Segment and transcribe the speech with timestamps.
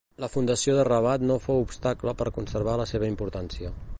[0.21, 3.75] La fundació de Rabat no fou obstacle per conservar la seva importància.